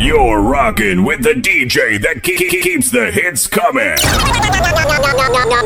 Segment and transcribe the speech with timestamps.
[0.00, 3.96] You're rocking with the DJ that ke- ke- keeps the hits coming.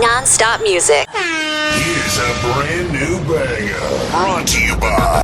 [0.00, 1.06] Non-stop music.
[1.10, 4.10] Here's a brand new banger.
[4.10, 5.23] Brought to you by.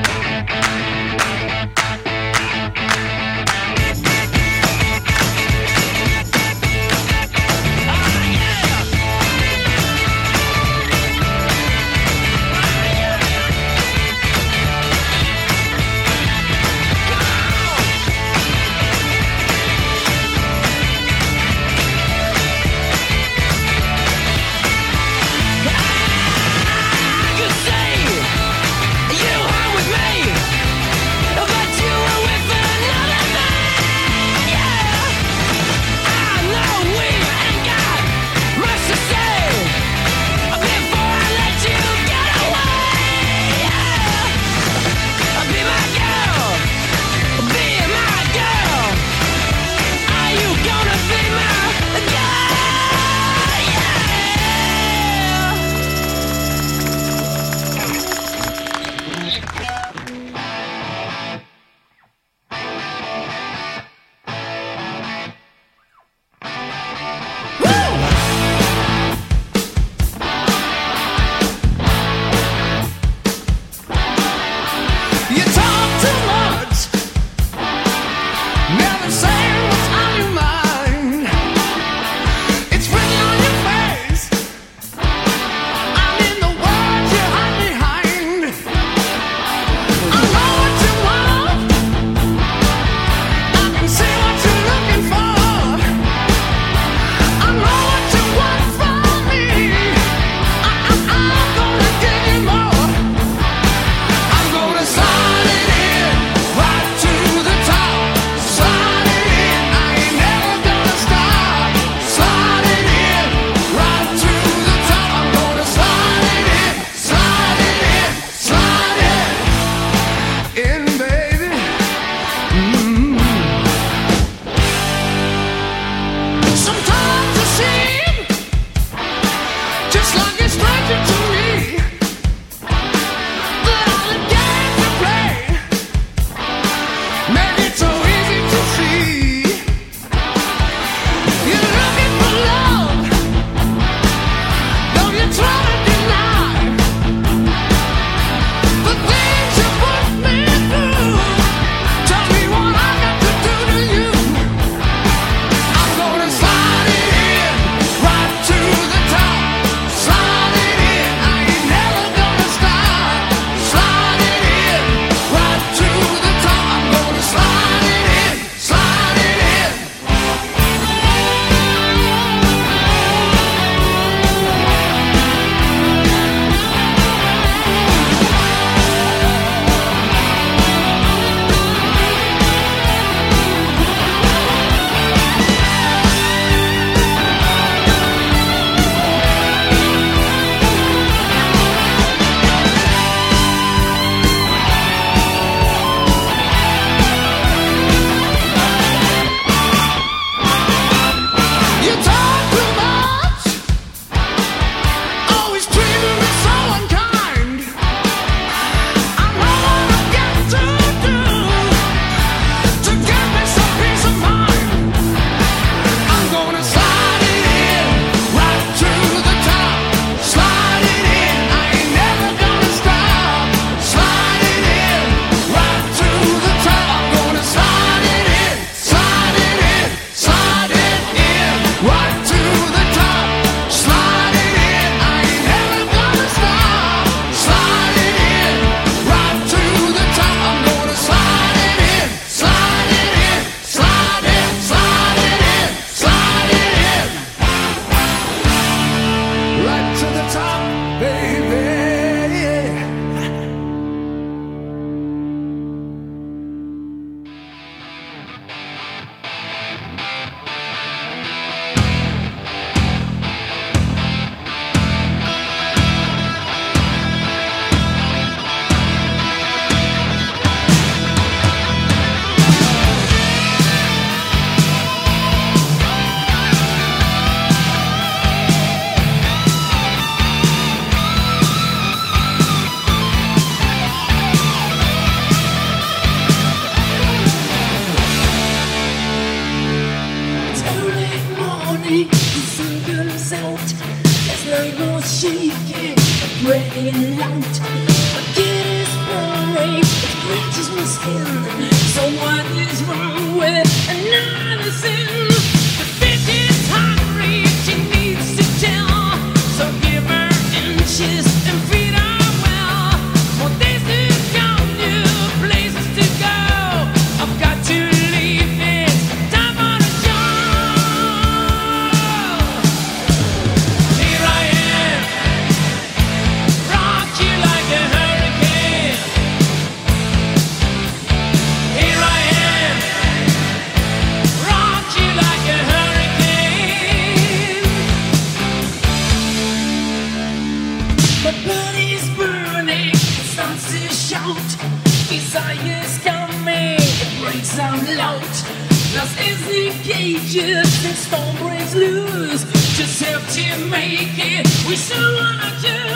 [350.27, 352.43] just this storm breaks loose.
[352.77, 354.47] Just help to make it.
[354.67, 355.90] We still wanna do.